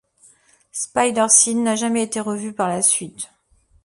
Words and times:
Spidercide 0.71 1.59
n'a 1.59 1.75
jamais 1.75 2.01
été 2.01 2.19
revu 2.19 2.53
par 2.53 2.67
la 2.67 2.81
suite. 2.81 3.29